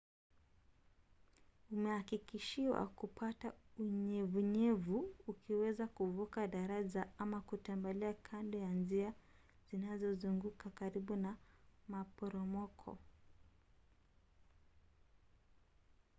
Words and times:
umehakikishiwa 1.71 2.87
kupata 2.87 3.53
unyevunyevu 3.77 5.15
ukiweza 5.27 5.87
kuvuka 5.87 6.47
daraja 6.47 7.03
ama 7.17 7.41
kutembea 7.41 8.13
kando 8.13 8.57
ya 8.57 8.73
njia 8.73 9.13
zinazozunguka 9.69 10.69
karibu 10.69 11.15
na 11.15 11.37
maporomoko 11.87 12.97